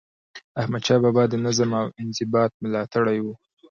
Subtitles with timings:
[0.61, 3.25] احمدشاه بابا د نظم او انضباط ملاتړی و.